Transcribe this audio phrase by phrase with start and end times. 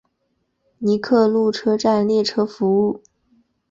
[0.79, 3.03] 尼克路车站列车服务。